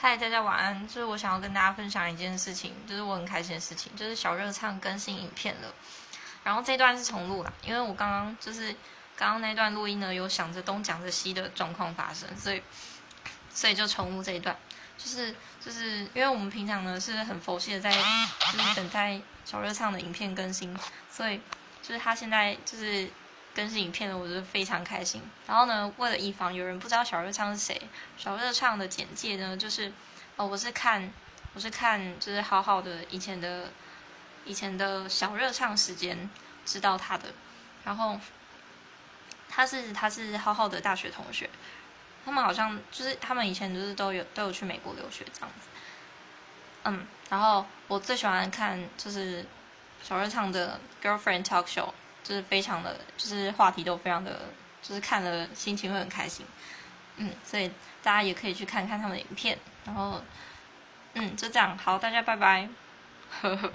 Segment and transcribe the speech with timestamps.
[0.00, 0.86] 嗨，大家晚安。
[0.86, 5.74] 就是我想要跟大家分享一件事情，就是我很开心的事情，就是小热唱更新影片了。
[6.44, 8.70] 然后这段是重录啦，因为我刚刚就是
[9.16, 12.62] 刚刚那段录音呢，有想着东讲着西的状况发生，所以
[13.50, 14.56] 所以就重录这一段。
[14.96, 20.78] 就是就是因为我们平常呢是很佛系的在就是等待小热唱的影片更新，
[21.10, 21.40] 所以
[21.82, 23.10] 就是他现在就是。
[23.58, 25.20] 更新影片的，我就非常开心。
[25.44, 27.76] 然后呢，为了以防有人不知道小热唱是谁，
[28.16, 29.92] 小热唱的简介呢，就是
[30.36, 31.12] 哦，我是看
[31.54, 33.72] 我是看就是好好的以前的
[34.44, 36.30] 以前的小热唱时间
[36.64, 37.30] 知道他的。
[37.84, 38.20] 然后
[39.48, 41.50] 他是他是好好的大学同学，
[42.24, 45.66] 他们好像就是他们以前就是都有都有去美国留学这样子。
[46.84, 49.44] 嗯，然后我最喜欢看就是
[50.00, 51.92] 小热唱的 Girlfriend Talk Show。
[52.28, 54.38] 就是非常的，就是话题都非常的，
[54.82, 56.44] 就是看了心情会很开心，
[57.16, 57.68] 嗯，所以
[58.02, 60.22] 大家也可以去看看他们的影片，然后，
[61.14, 62.68] 嗯，就这样，好，大家拜拜，
[63.40, 63.72] 呵呵。